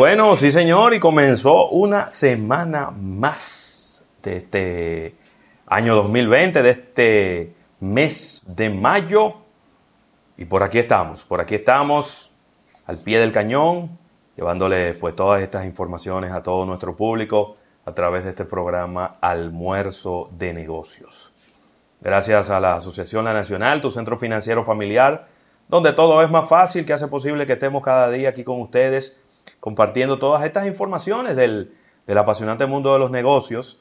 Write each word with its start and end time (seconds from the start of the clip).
Bueno, 0.00 0.34
sí 0.34 0.50
señor, 0.50 0.94
y 0.94 0.98
comenzó 0.98 1.68
una 1.68 2.10
semana 2.10 2.90
más 2.90 4.02
de 4.22 4.38
este 4.38 5.14
año 5.66 5.94
2020, 5.94 6.62
de 6.62 6.70
este 6.70 7.54
mes 7.80 8.42
de 8.46 8.70
mayo. 8.70 9.34
Y 10.38 10.46
por 10.46 10.62
aquí 10.62 10.78
estamos, 10.78 11.22
por 11.24 11.42
aquí 11.42 11.56
estamos 11.56 12.32
al 12.86 12.96
pie 12.96 13.20
del 13.20 13.30
cañón, 13.30 13.98
llevándole 14.36 14.94
pues 14.94 15.14
todas 15.14 15.42
estas 15.42 15.66
informaciones 15.66 16.32
a 16.32 16.42
todo 16.42 16.64
nuestro 16.64 16.96
público 16.96 17.58
a 17.84 17.92
través 17.92 18.24
de 18.24 18.30
este 18.30 18.46
programa 18.46 19.16
Almuerzo 19.20 20.30
de 20.32 20.54
Negocios. 20.54 21.34
Gracias 22.00 22.48
a 22.48 22.58
la 22.58 22.76
Asociación 22.76 23.26
La 23.26 23.34
Nacional, 23.34 23.82
tu 23.82 23.90
centro 23.90 24.16
financiero 24.16 24.64
familiar, 24.64 25.28
donde 25.68 25.92
todo 25.92 26.22
es 26.22 26.30
más 26.30 26.48
fácil, 26.48 26.86
que 26.86 26.94
hace 26.94 27.06
posible 27.06 27.44
que 27.44 27.52
estemos 27.52 27.82
cada 27.82 28.08
día 28.08 28.30
aquí 28.30 28.44
con 28.44 28.62
ustedes 28.62 29.19
compartiendo 29.60 30.18
todas 30.18 30.44
estas 30.44 30.66
informaciones 30.66 31.36
del, 31.36 31.74
apasionante 32.08 32.66
mundo 32.66 32.92
de 32.92 32.98
los 32.98 33.10
negocios. 33.10 33.78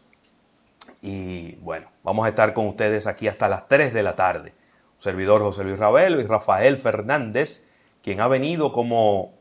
Y 1.02 1.56
bueno, 1.56 1.90
vamos 2.04 2.26
a 2.26 2.30
estar 2.30 2.54
con 2.54 2.68
ustedes 2.68 3.08
aquí 3.08 3.28
hasta 3.28 3.48
las 3.48 3.68
3 3.68 3.94
de 3.94 4.04
la 4.04 4.16
tarde. 4.16 4.54
servidor 4.98 5.42
José 5.42 5.64
Luis 5.64 5.80
Ravelo 5.80 6.20
y 6.20 6.26
Rafael 6.26 6.78
Fernández, 6.78 7.66
quien 8.04 8.22
ha 8.22 8.28
venido 8.28 8.72
como... 8.74 9.34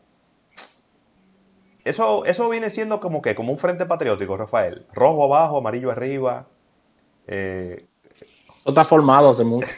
Eso, 1.84 2.24
eso 2.26 2.48
viene 2.48 2.70
siendo 2.70 3.00
como 3.00 3.22
que, 3.22 3.34
como 3.34 3.52
un 3.52 3.58
frente 3.58 3.86
patriótico, 3.86 4.36
Rafael. 4.36 4.86
Rojo 4.92 5.24
abajo, 5.24 5.58
amarillo 5.58 5.90
arriba. 5.90 6.46
Eh... 7.26 7.86
está 8.66 8.84
formado 8.84 9.30
hace 9.30 9.44
mucho. 9.44 9.68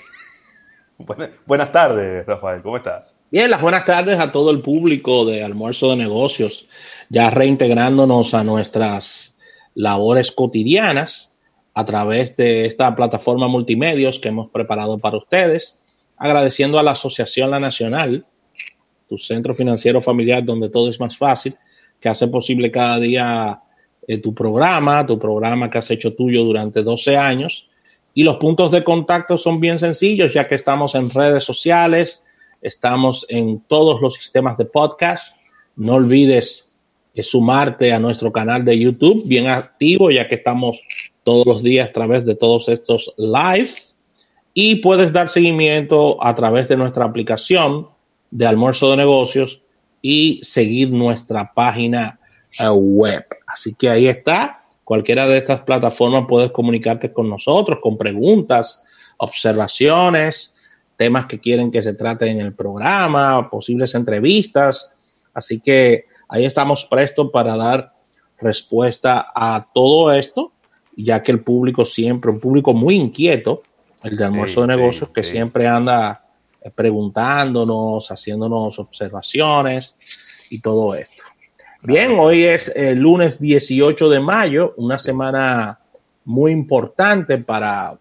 Buenas 1.47 1.73
tardes, 1.73 2.27
Rafael, 2.27 2.63
¿cómo 2.63 2.77
estás? 2.77 3.17
Bien, 3.31 3.51
las 3.51 3.61
buenas 3.61 3.85
tardes 3.85 4.19
a 4.19 4.33
todo 4.33 4.51
el 4.51 4.61
público 4.61 5.25
de 5.25 5.43
Almuerzo 5.43 5.91
de 5.91 5.97
Negocios, 5.97 6.69
ya 7.09 7.31
reintegrándonos 7.31 8.35
a 8.35 8.45
nuestras 8.45 9.35
labores 9.75 10.33
cotidianas 10.33 11.33
a 11.75 11.85
través 11.85 12.37
de 12.37 12.67
esta 12.67 12.95
plataforma 12.95 13.49
multimedios 13.49 14.19
que 14.19 14.29
hemos 14.29 14.51
preparado 14.51 14.99
para 14.99 15.17
ustedes, 15.17 15.79
agradeciendo 16.17 16.79
a 16.79 16.83
la 16.83 16.93
Asociación 16.93 17.51
La 17.51 17.61
Nacional, 17.61 18.27
tu 19.09 19.17
centro 19.17 19.55
financiero 19.55 20.01
familiar 20.01 20.45
donde 20.45 20.69
todo 20.69 20.91
es 20.91 21.01
más 21.01 21.17
fácil, 21.17 21.57
que 22.01 22.09
hace 22.09 22.27
posible 22.29 22.71
cada 22.71 22.99
día 22.99 23.61
eh, 24.07 24.19
tu 24.19 24.35
programa, 24.35 25.07
tu 25.07 25.19
programa 25.19 25.71
que 25.71 25.79
has 25.79 25.91
hecho 25.91 26.15
tuyo 26.15 26.45
durante 26.45 26.83
12 26.83 27.17
años 27.17 27.70
y 28.15 28.23
los 28.25 28.37
puntos 28.37 28.71
de 28.71 28.83
contacto 28.83 29.39
son 29.39 29.61
bien 29.61 29.79
sencillos, 29.79 30.35
ya 30.35 30.49
que 30.49 30.55
estamos 30.55 30.95
en 30.95 31.11
redes 31.11 31.45
sociales, 31.45 32.23
estamos 32.61 33.25
en 33.29 33.61
todos 33.61 34.01
los 34.01 34.15
sistemas 34.15 34.57
de 34.57 34.65
podcast. 34.65 35.37
No 35.77 35.95
olvides 35.95 36.71
eh, 37.15 37.23
sumarte 37.23 37.93
a 37.93 38.01
nuestro 38.01 38.33
canal 38.33 38.65
de 38.65 38.79
YouTube, 38.79 39.23
bien 39.27 39.47
activo, 39.47 40.11
ya 40.11 40.29
que 40.29 40.35
estamos 40.37 40.83
todos 41.23 41.47
los 41.47 41.63
días 41.63 41.89
a 41.89 41.93
través 41.93 42.27
de 42.27 42.35
todos 42.35 42.69
estos 42.69 43.15
live. 43.17 43.71
Y 44.53 44.77
puedes 44.77 45.13
dar 45.13 45.29
seguimiento 45.29 46.23
a 46.25 46.35
través 46.35 46.69
de 46.69 46.77
nuestra 46.77 47.05
aplicación 47.05 47.89
de 48.33 48.47
almuerzo 48.47 48.91
de 48.91 48.97
negocios 48.97 49.63
y 50.03 50.41
seguir 50.43 50.91
nuestra 50.91 51.51
página 51.53 52.19
eh, 52.59 52.69
web. 52.69 53.25
Así 53.47 53.75
que 53.75 53.89
ahí 53.89 54.09
está 54.09 54.60
cualquiera 54.91 55.29
de 55.29 55.39
estas 55.39 55.61
plataformas 55.61 56.25
puedes 56.29 56.51
comunicarte 56.51 57.13
con 57.13 57.31
nosotros 57.31 57.79
con 57.81 57.97
preguntas, 57.97 58.85
observaciones, 59.19 60.57
temas 60.97 61.27
que 61.27 61.39
quieren 61.39 61.71
que 61.71 61.81
se 61.81 61.95
trate 61.95 62.27
en 62.27 62.41
el 62.41 62.55
programa, 62.55 63.49
posibles 63.49 63.95
entrevistas. 63.95 64.93
Así 65.33 65.61
que 65.61 66.07
ahí 66.29 66.45
estamos 66.45 66.87
prestos 66.87 67.31
para 67.33 67.57
dar 67.57 67.93
respuesta 68.41 69.29
a 69.33 69.69
todo 69.73 70.13
esto, 70.13 70.51
ya 70.97 71.23
que 71.23 71.31
el 71.31 71.45
público 71.45 71.85
siempre, 71.85 72.33
un 72.33 72.41
público 72.41 72.75
muy 72.75 72.97
inquieto, 72.97 73.63
el 74.03 74.17
de 74.17 74.25
almuerzo 74.25 74.63
de 74.63 74.77
negocios, 74.77 75.11
que 75.11 75.23
siempre 75.23 75.69
anda 75.69 76.27
preguntándonos, 76.75 78.11
haciéndonos 78.11 78.77
observaciones 78.81 79.95
y 80.51 80.59
todo 80.59 80.97
esto. 80.97 81.20
Bien, 81.83 82.19
hoy 82.19 82.43
es 82.43 82.71
el 82.77 82.99
lunes 82.99 83.41
18 83.41 84.11
de 84.11 84.21
mayo, 84.21 84.75
una 84.77 84.99
semana 84.99 85.81
muy 86.27 86.53
importante 86.53 87.39
para, 87.39 87.99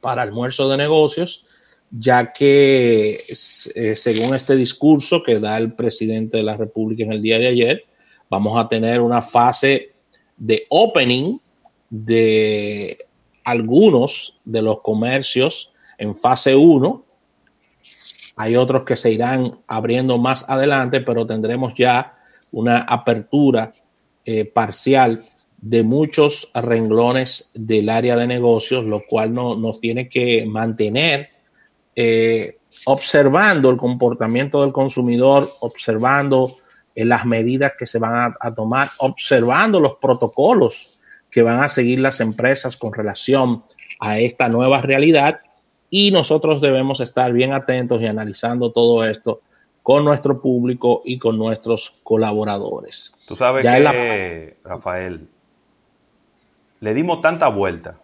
para 0.00 0.22
almuerzo 0.22 0.68
de 0.68 0.76
negocios, 0.76 1.48
ya 1.90 2.32
que 2.32 3.24
eh, 3.28 3.96
según 3.96 4.36
este 4.36 4.54
discurso 4.54 5.24
que 5.24 5.40
da 5.40 5.58
el 5.58 5.72
presidente 5.72 6.36
de 6.36 6.44
la 6.44 6.56
República 6.56 7.02
en 7.02 7.14
el 7.14 7.20
día 7.20 7.40
de 7.40 7.48
ayer, 7.48 7.84
vamos 8.30 8.56
a 8.56 8.68
tener 8.68 9.00
una 9.00 9.22
fase 9.22 9.94
de 10.36 10.66
opening 10.68 11.38
de 11.90 12.96
algunos 13.42 14.38
de 14.44 14.62
los 14.62 14.82
comercios 14.82 15.72
en 15.98 16.14
fase 16.14 16.54
1. 16.54 17.04
Hay 18.36 18.54
otros 18.54 18.84
que 18.84 18.94
se 18.94 19.10
irán 19.10 19.58
abriendo 19.66 20.16
más 20.16 20.48
adelante, 20.48 21.00
pero 21.00 21.26
tendremos 21.26 21.72
ya 21.76 22.15
una 22.56 22.78
apertura 22.88 23.70
eh, 24.24 24.46
parcial 24.46 25.26
de 25.58 25.82
muchos 25.82 26.50
renglones 26.54 27.50
del 27.52 27.90
área 27.90 28.16
de 28.16 28.26
negocios, 28.26 28.82
lo 28.84 29.02
cual 29.06 29.34
no, 29.34 29.56
nos 29.56 29.78
tiene 29.78 30.08
que 30.08 30.46
mantener 30.46 31.28
eh, 31.94 32.56
observando 32.86 33.68
el 33.68 33.76
comportamiento 33.76 34.62
del 34.62 34.72
consumidor, 34.72 35.50
observando 35.60 36.56
eh, 36.94 37.04
las 37.04 37.26
medidas 37.26 37.72
que 37.78 37.84
se 37.84 37.98
van 37.98 38.34
a, 38.40 38.54
tomar, 38.54 38.88
observando 38.98 39.78
los 39.78 39.96
protocolos 40.00 40.98
que 41.30 41.42
van 41.42 41.62
a 41.62 41.68
seguir 41.68 42.00
las 42.00 42.20
empresas 42.20 42.78
con 42.78 42.94
relación 42.94 43.64
a 44.00 44.18
esta 44.18 44.48
nueva 44.48 44.80
realidad. 44.80 45.40
Y 45.90 46.10
nosotros 46.10 46.62
debemos 46.62 47.00
estar 47.00 47.34
bien 47.34 47.52
atentos 47.52 48.00
y 48.00 48.06
analizando 48.06 48.72
todo 48.72 49.04
esto 49.04 49.42
con 49.86 50.04
nuestro 50.04 50.40
público 50.40 51.02
y 51.04 51.16
con 51.16 51.38
nuestros 51.38 52.00
colaboradores. 52.02 53.14
Tú 53.24 53.36
sabes 53.36 53.64
que, 53.64 54.56
Rafael, 54.64 55.28
le 56.80 56.92
dimos 56.92 57.20
tanta 57.20 57.46
vuelta 57.46 58.00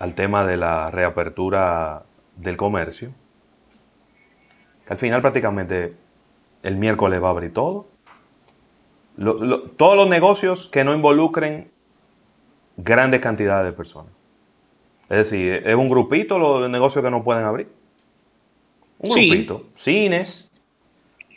al 0.00 0.16
tema 0.16 0.44
de 0.44 0.56
la 0.56 0.90
reapertura 0.90 2.06
del 2.34 2.56
comercio, 2.56 3.12
que 4.84 4.94
al 4.94 4.98
final 4.98 5.20
prácticamente 5.20 5.94
el 6.64 6.74
miércoles 6.74 7.22
va 7.22 7.28
a 7.28 7.30
abrir 7.30 7.52
todo. 7.52 7.86
todos 9.76 9.96
los 9.96 10.08
negocios 10.08 10.66
que 10.66 10.82
no 10.82 10.92
involucren 10.92 11.70
grandes 12.76 13.20
cantidades 13.20 13.66
de 13.66 13.72
personas. 13.74 14.10
Es 15.08 15.18
decir, 15.18 15.62
es 15.64 15.76
un 15.76 15.88
grupito 15.88 16.36
los 16.36 16.68
negocios 16.68 17.04
que 17.04 17.12
no 17.12 17.22
pueden 17.22 17.44
abrir. 17.44 17.78
Un 19.00 19.10
grupito. 19.10 19.66
Cines, 19.76 20.47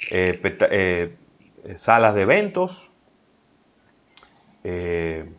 eh, 0.09 0.39
eh, 0.43 1.15
salas 1.75 2.15
de 2.15 2.21
eventos, 2.21 2.91
eh, 4.63 5.31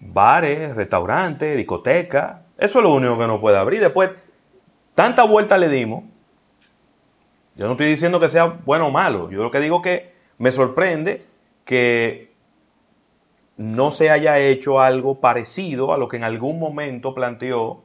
bares, 0.00 0.74
restaurantes, 0.74 1.56
discotecas. 1.56 2.40
Eso 2.58 2.78
es 2.78 2.84
lo 2.84 2.92
único 2.92 3.18
que 3.18 3.26
no 3.26 3.40
puede 3.40 3.56
abrir. 3.56 3.80
Después, 3.80 4.10
tanta 4.94 5.24
vuelta 5.24 5.58
le 5.58 5.68
dimos. 5.68 6.04
Yo 7.54 7.66
no 7.66 7.72
estoy 7.72 7.86
diciendo 7.86 8.20
que 8.20 8.28
sea 8.28 8.44
bueno 8.44 8.88
o 8.88 8.90
malo. 8.90 9.30
Yo 9.30 9.42
lo 9.42 9.50
que 9.50 9.60
digo 9.60 9.80
que 9.80 10.12
me 10.38 10.50
sorprende 10.50 11.24
que 11.64 12.34
no 13.56 13.90
se 13.90 14.10
haya 14.10 14.38
hecho 14.38 14.80
algo 14.80 15.20
parecido 15.20 15.94
a 15.94 15.98
lo 15.98 16.08
que 16.08 16.18
en 16.18 16.24
algún 16.24 16.58
momento 16.58 17.14
planteó 17.14 17.82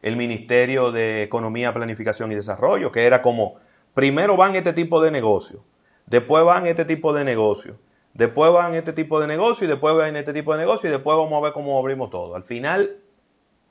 el 0.00 0.16
Ministerio 0.16 0.90
de 0.90 1.22
Economía, 1.22 1.72
Planificación 1.72 2.32
y 2.32 2.34
Desarrollo, 2.34 2.90
que 2.90 3.04
era 3.04 3.22
como, 3.22 3.56
primero 3.94 4.36
van 4.36 4.56
este 4.56 4.72
tipo 4.72 5.02
de 5.02 5.10
negocios, 5.10 5.62
después 6.06 6.44
van 6.44 6.66
este 6.66 6.84
tipo 6.84 7.12
de 7.12 7.24
negocios, 7.24 7.76
después 8.14 8.52
van 8.52 8.74
este 8.74 8.92
tipo 8.92 9.20
de 9.20 9.26
negocio 9.26 9.64
y 9.66 9.68
después 9.68 9.94
van 9.94 10.16
este 10.16 10.32
tipo 10.32 10.52
de 10.52 10.58
negocio 10.58 10.88
y 10.88 10.92
después 10.92 11.16
vamos 11.16 11.32
a 11.34 11.40
ver 11.40 11.52
cómo 11.52 11.78
abrimos 11.78 12.10
todo. 12.10 12.34
Al 12.34 12.44
final, 12.44 12.98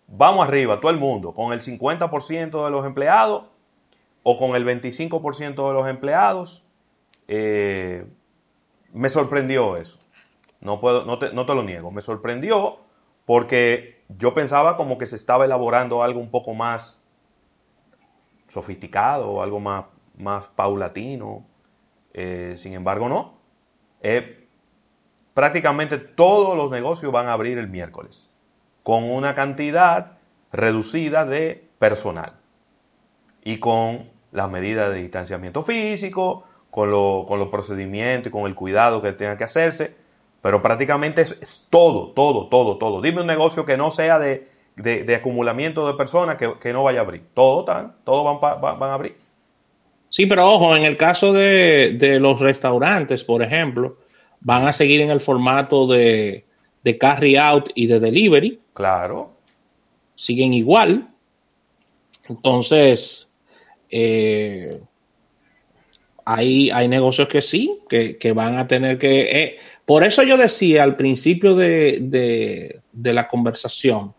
vamos 0.08 0.48
arriba, 0.48 0.80
todo 0.80 0.92
el 0.92 0.98
mundo, 0.98 1.34
con 1.34 1.54
el 1.54 1.62
50% 1.62 2.66
de 2.66 2.72
los 2.72 2.86
empleados 2.86 3.46
o 4.24 4.38
con 4.38 4.56
el 4.56 4.66
25% 4.66 5.68
de 5.68 5.74
los 5.74 5.88
empleados. 5.88 6.66
Eh, 7.28 8.06
me 8.94 9.10
sorprendió 9.10 9.78
eso. 9.78 10.00
No, 10.60 10.80
puedo, 10.80 11.18
te, 11.18 11.34
no 11.34 11.46
te 11.46 11.56
lo 11.56 11.64
niego. 11.64 11.92
Me 11.92 12.02
sorprendió 12.02 12.78
porque 13.26 14.04
yo 14.10 14.34
pensaba 14.34 14.76
como 14.78 14.98
que 14.98 15.08
se 15.08 15.16
estaba 15.16 15.46
elaborando 15.46 16.04
algo 16.04 16.20
un 16.20 16.30
poco 16.30 16.54
más 16.54 17.04
sofisticado, 18.48 19.42
algo 19.42 19.60
más, 19.60 19.86
más 20.18 20.48
paulatino. 20.48 21.46
Eh, 22.14 22.56
sin 22.58 22.74
embargo, 22.74 23.10
no. 23.10 23.38
Eh, 24.02 24.48
prácticamente 25.34 25.98
todos 25.98 26.58
los 26.58 26.72
negocios 26.72 27.12
van 27.12 27.28
a 27.28 27.34
abrir 27.34 27.58
el 27.58 27.70
miércoles 27.70 28.32
con 28.84 29.04
una 29.04 29.36
cantidad 29.36 30.18
reducida 30.52 31.26
de 31.26 31.70
personal 31.80 32.34
y 33.44 33.60
con 33.60 34.10
las 34.32 34.50
medidas 34.50 34.92
de 34.92 35.00
distanciamiento 35.00 35.64
físico, 35.64 36.46
con, 36.70 36.90
los 36.90 37.50
procedimientos 37.50 38.30
y 38.30 38.32
con 38.32 38.46
el 38.46 38.56
cuidado 38.56 39.02
que 39.02 39.12
tenga 39.14 39.38
que 39.38 39.44
hacerse, 39.44 39.96
pero 40.42 40.62
prácticamente 40.62 41.22
es, 41.22 41.68
todo, 41.70 42.12
todo, 42.12 42.48
todo, 42.48 42.78
todo. 42.78 43.02
Dime 43.02 43.22
un 43.22 43.28
negocio 43.28 43.66
que 43.66 43.78
no 43.78 43.92
sea 43.92 44.20
de, 44.20 44.48
acumulamiento 45.16 45.86
de 45.88 45.94
personas 45.96 46.38
que, 46.38 46.74
no 46.74 46.84
vaya 46.84 47.00
a 47.00 47.04
abrir. 47.04 47.28
Todo 47.34 47.62
están, 47.62 47.96
todos 48.04 48.40
van, 48.42 48.80
van, 48.80 48.90
a 48.90 48.94
abrir. 48.94 49.18
Sí, 50.12 50.28
pero 50.28 50.48
ojo, 50.48 50.78
en 50.78 50.84
el 50.84 50.96
caso 50.96 51.34
de, 51.34 51.96
de, 51.98 52.20
los 52.20 52.40
restaurantes, 52.40 53.24
por 53.24 53.42
ejemplo, 53.42 53.98
van 54.42 54.68
a 54.68 54.74
seguir 54.74 55.02
en 55.02 55.10
el 55.10 55.22
formato 55.22 55.88
de, 55.88 56.46
de 56.84 56.98
carry 56.98 57.38
out 57.38 57.70
y 57.74 57.88
de 57.88 58.00
delivery. 58.00 58.60
Claro. 58.74 59.36
Siguen 60.16 60.54
igual. 60.54 61.10
Entonces, 62.28 63.30
eh, 63.90 64.80
hay, 66.26 66.70
hay, 66.72 66.88
negocios 66.88 67.28
que 67.28 67.42
sí, 67.42 67.80
que, 67.90 68.34
van 68.34 68.58
a 68.58 68.68
tener 68.68 68.98
que... 68.98 69.22
Eh, 69.22 69.58
por 69.86 70.04
eso 70.04 70.24
yo 70.24 70.38
decía 70.38 70.84
al 70.84 70.96
principio 70.96 71.56
de, 71.56 72.82
la 72.94 73.28
conversación 73.28 74.14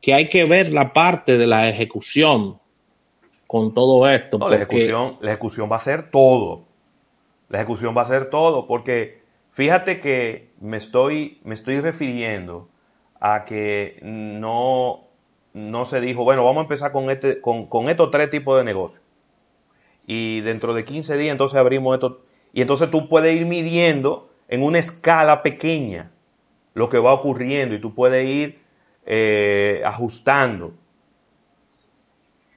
que 0.00 0.12
hay 0.12 0.28
que 0.28 0.44
ver 0.44 0.72
la 0.72 0.92
parte 0.92 1.38
de 1.38 1.46
la 1.46 1.68
ejecución 1.68 2.58
con 3.46 3.74
todo 3.74 4.08
esto. 4.08 4.38
la, 4.48 4.56
ejecución, 4.56 5.18
la 5.20 5.30
ejecución 5.32 5.70
va 5.70 5.76
a 5.76 5.80
ser 5.80 6.10
todo. 6.10 6.64
La 7.48 7.58
ejecución 7.58 7.96
va 7.96 8.02
a 8.02 8.06
ser 8.06 8.30
todo, 8.30 8.66
porque 8.66 9.22
fíjate 9.52 10.00
que 10.00 10.50
me 10.60 10.76
estoy, 10.76 11.40
me 11.44 11.54
estoy 11.54 11.80
refiriendo 11.80 12.68
a 13.20 13.44
que 13.44 13.98
no, 14.02 15.04
no 15.52 15.84
se 15.84 16.00
dijo, 16.00 16.24
bueno, 16.24 16.44
vamos 16.44 16.60
a 16.60 16.62
empezar 16.64 16.92
con, 16.92 17.08
este, 17.10 17.40
con, 17.40 17.66
con 17.66 17.88
estos 17.88 18.10
tres 18.10 18.30
tipos 18.30 18.58
de 18.58 18.64
negocios 18.64 19.06
y 20.06 20.40
dentro 20.42 20.72
de 20.72 20.84
15 20.84 21.16
días 21.16 21.32
entonces 21.32 21.58
abrimos 21.58 21.94
esto. 21.94 22.22
Y 22.52 22.62
entonces 22.62 22.90
tú 22.90 23.08
puedes 23.08 23.34
ir 23.34 23.44
midiendo 23.44 24.30
en 24.48 24.62
una 24.62 24.78
escala 24.78 25.42
pequeña 25.42 26.12
lo 26.74 26.88
que 26.88 26.98
va 26.98 27.12
ocurriendo 27.12 27.74
y 27.74 27.80
tú 27.80 27.94
puedes 27.94 28.26
ir 28.26 28.60
eh, 29.04 29.82
ajustando. 29.84 30.72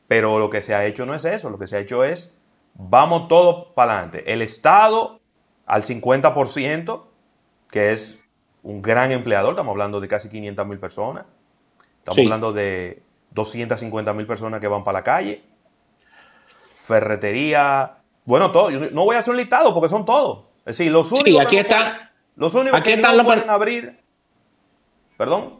Pero 0.09 0.39
lo 0.39 0.49
que 0.49 0.61
se 0.61 0.75
ha 0.75 0.85
hecho 0.85 1.05
no 1.05 1.15
es 1.15 1.23
eso, 1.23 1.49
lo 1.49 1.57
que 1.57 1.67
se 1.67 1.77
ha 1.77 1.79
hecho 1.79 2.03
es, 2.03 2.37
vamos 2.73 3.29
todos 3.29 3.67
para 3.73 3.93
adelante. 3.93 4.33
El 4.33 4.41
Estado 4.41 5.21
al 5.65 5.83
50%, 5.83 7.03
que 7.71 7.93
es 7.93 8.21
un 8.63 8.81
gran 8.81 9.13
empleador, 9.13 9.51
estamos 9.51 9.71
hablando 9.71 10.01
de 10.01 10.09
casi 10.09 10.27
500 10.27 10.67
mil 10.67 10.79
personas, 10.79 11.25
estamos 11.99 12.17
hablando 12.17 12.51
de 12.51 13.01
250 13.31 14.11
mil 14.11 14.27
personas 14.27 14.59
que 14.59 14.67
van 14.67 14.83
para 14.83 14.99
la 14.99 15.03
calle 15.05 15.43
ferretería, 16.89 17.97
bueno, 18.25 18.51
todo. 18.51 18.71
no 18.71 19.05
voy 19.05 19.15
a 19.15 19.19
hacer 19.19 19.31
un 19.31 19.37
listado 19.37 19.75
porque 19.75 19.89
son 19.89 20.05
todos. 20.05 20.45
Es 20.65 20.77
decir, 20.77 20.91
los 20.91 21.11
únicos 21.11 21.43
aquí 21.43 21.57
que, 21.57 21.75
los 22.35 22.55
únicos 22.55 22.81
que 22.81 22.97
no 22.97 23.23
pueden 23.23 23.47
abrir. 23.47 23.99
Perdón. 25.15 25.59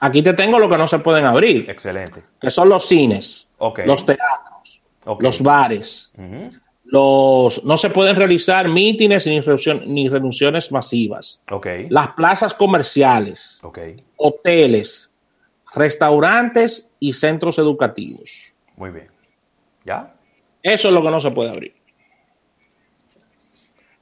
Aquí 0.00 0.22
te 0.22 0.32
tengo 0.32 0.58
lo 0.58 0.70
que 0.70 0.78
no 0.78 0.88
se 0.88 0.98
pueden 0.98 1.26
abrir. 1.26 1.68
Excelente. 1.68 2.22
Que 2.40 2.50
son 2.50 2.70
los 2.70 2.86
cines, 2.86 3.48
los 3.84 4.06
teatros, 4.06 4.82
los 5.20 5.42
bares. 5.42 6.12
Los, 6.84 7.64
no 7.64 7.78
se 7.78 7.88
pueden 7.88 8.16
realizar 8.16 8.68
mítines 8.68 9.26
ni, 9.26 9.40
ni 9.86 10.08
reuniones 10.08 10.70
masivas. 10.70 11.42
Las 11.88 12.08
plazas 12.08 12.52
comerciales, 12.52 13.62
hoteles, 14.16 15.10
restaurantes 15.74 16.90
y 16.98 17.12
centros 17.12 17.58
educativos. 17.58 18.54
Muy 18.76 18.90
bien. 18.90 19.08
¿Ya? 19.84 20.14
Eso 20.62 20.88
es 20.88 20.94
lo 20.94 21.02
que 21.02 21.10
no 21.10 21.20
se 21.20 21.30
puede 21.30 21.50
abrir. 21.50 21.74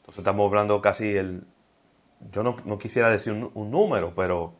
Entonces 0.00 0.18
estamos 0.18 0.48
hablando 0.48 0.80
casi 0.82 1.16
el... 1.16 1.44
Yo 2.32 2.42
no, 2.42 2.78
quisiera 2.78 3.08
decir 3.08 3.32
un, 3.32 3.70
número, 3.70 4.12
pero 4.14 4.52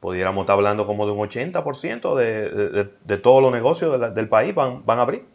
pudiéramos 0.00 0.42
estar 0.42 0.54
hablando 0.54 0.86
como 0.86 1.06
de 1.06 1.12
un 1.12 1.18
80% 1.18 2.14
de, 2.14 2.90
de, 3.04 3.16
todos 3.18 3.42
los 3.42 3.52
negocios 3.52 4.14
del 4.14 4.28
país 4.28 4.54
van, 4.54 4.84
van 4.86 4.98
a 4.98 5.02
abrir. 5.02 5.26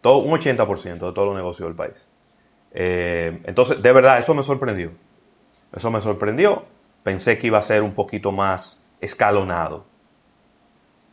Todo, 0.00 0.18
un 0.18 0.38
80% 0.38 0.92
de 0.92 0.98
todos 0.98 1.26
los 1.26 1.36
negocios 1.36 1.68
del 1.68 1.76
país. 1.76 2.08
Eh, 2.72 3.40
entonces, 3.44 3.82
de 3.82 3.92
verdad, 3.92 4.18
eso 4.18 4.34
me 4.34 4.42
sorprendió. 4.42 4.92
Eso 5.74 5.90
me 5.90 6.00
sorprendió. 6.00 6.64
Pensé 7.02 7.38
que 7.38 7.46
iba 7.48 7.58
a 7.58 7.62
ser 7.62 7.82
un 7.82 7.92
poquito 7.92 8.32
más 8.32 8.80
escalonado. 9.00 9.84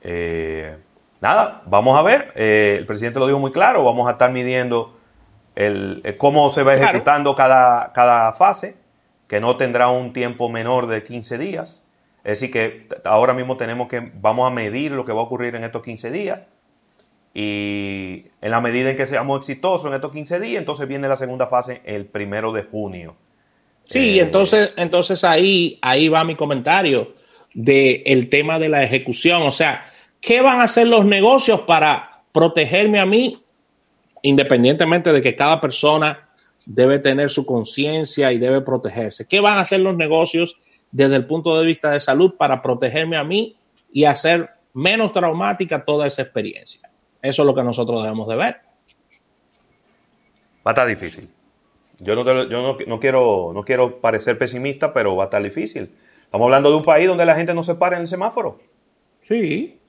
Eh, 0.02 0.78
nada, 1.22 1.62
vamos 1.66 2.00
a 2.00 2.02
ver. 2.02 2.32
Eh, 2.36 2.78
el 2.80 2.86
presidente 2.86 3.20
lo 3.20 3.28
dijo 3.28 3.40
muy 3.40 3.52
claro, 3.52 3.84
vamos 3.84 4.08
a 4.08 4.12
estar 4.12 4.32
midiendo 4.32 4.98
el, 5.56 6.16
cómo 6.18 6.50
se 6.50 6.64
va 6.64 6.76
ejecutando 6.76 7.36
cada, 7.36 7.92
cada 7.92 8.34
fase, 8.34 8.78
que 9.28 9.40
no 9.40 9.58
tendrá 9.58 9.90
un 9.90 10.14
tiempo 10.14 10.50
menor 10.50 10.88
de 10.88 11.04
15 11.04 11.38
días. 11.38 11.84
Es 12.24 12.40
decir, 12.40 12.52
que 12.52 12.88
ahora 13.06 13.34
mismo 13.34 13.58
tenemos 13.58 13.88
que, 13.88 14.12
vamos 14.16 14.50
a 14.50 14.54
medir 14.54 14.92
lo 14.92 15.06
que 15.06 15.14
va 15.14 15.22
a 15.22 15.24
ocurrir 15.24 15.56
en 15.56 15.64
estos 15.64 15.82
15 15.82 16.12
días. 16.12 16.40
Y 17.34 18.26
en 18.42 18.52
la 18.52 18.62
medida 18.62 18.90
en 18.90 18.98
que 18.98 19.06
seamos 19.06 19.40
exitosos 19.40 19.88
en 19.88 19.96
estos 19.96 20.12
15 20.12 20.40
días, 20.40 20.60
entonces 20.60 20.88
viene 20.88 21.08
la 21.08 21.16
segunda 21.16 21.48
fase 21.48 21.82
el 21.86 22.06
primero 22.06 22.52
de 22.52 22.64
junio. 22.64 23.16
Sí, 23.84 24.20
eh, 24.20 24.24
entonces, 24.24 24.72
entonces 24.76 25.24
ahí, 25.24 25.78
ahí 25.82 26.10
va 26.10 26.24
mi 26.24 26.36
comentario 26.36 27.14
del 27.54 28.02
el 28.06 28.30
tema 28.30 28.60
de 28.60 28.70
la 28.70 28.84
ejecución. 28.84 29.44
O 29.44 29.52
sea, 29.52 29.92
¿Qué 30.22 30.42
van 30.42 30.62
a 30.62 30.66
hacer 30.66 30.88
los 30.88 31.06
negocios 31.06 31.62
para 31.62 32.24
protegerme 32.32 33.00
a 33.00 33.06
mí? 33.06 33.42
Independientemente 34.22 35.14
de 35.14 35.22
que 35.22 35.36
cada 35.36 35.62
persona 35.62 36.27
debe 36.68 37.00
tener 37.00 37.30
su 37.30 37.46
conciencia 37.46 38.34
y 38.34 38.38
debe 38.38 38.62
protegerse. 38.62 39.26
¿Qué 39.26 39.40
van 39.40 39.58
a 39.58 39.62
hacer 39.62 39.80
los 39.80 39.96
negocios 39.96 40.60
desde 40.92 41.16
el 41.16 41.26
punto 41.26 41.58
de 41.58 41.66
vista 41.66 41.92
de 41.92 42.02
salud 42.02 42.36
para 42.38 42.62
protegerme 42.62 43.16
a 43.16 43.24
mí 43.24 43.56
y 43.92 44.04
hacer 44.04 44.50
menos 44.74 45.14
traumática 45.14 45.86
toda 45.86 46.06
esa 46.06 46.22
experiencia? 46.22 46.92
Eso 47.22 47.42
es 47.42 47.46
lo 47.46 47.56
que 47.56 47.64
nosotros 47.64 48.04
debemos 48.04 48.28
de 48.28 48.36
ver. 48.36 48.56
Va 50.66 50.72
a 50.72 50.72
estar 50.72 50.88
difícil. 50.88 51.30
Yo, 52.00 52.16
no, 52.16 52.50
yo 52.50 52.78
no, 52.86 53.00
quiero, 53.00 53.52
no 53.54 53.64
quiero 53.64 54.02
parecer 54.02 54.38
pesimista, 54.38 54.94
pero 54.94 55.16
va 55.16 55.24
a 55.24 55.28
estar 55.28 55.42
difícil. 55.42 55.96
Estamos 56.26 56.46
hablando 56.46 56.70
de 56.70 56.76
un 56.76 56.84
país 56.84 57.08
donde 57.08 57.26
la 57.26 57.36
gente 57.36 57.54
no 57.54 57.64
se 57.64 57.76
para 57.76 57.96
en 57.96 58.02
el 58.02 58.08
semáforo. 58.10 58.60
Sí. 59.22 59.80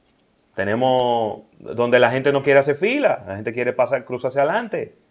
Tenemos 0.54 1.42
donde 1.58 1.98
la 1.98 2.12
gente 2.12 2.32
no 2.32 2.42
quiere 2.42 2.60
hacer 2.60 2.76
fila, 2.76 3.24
la 3.26 3.36
gente 3.36 3.52
quiere 3.52 3.72
pasar, 3.72 4.04
cruz 4.04 4.24
hacia 4.24 4.42
adelante. 4.42 5.07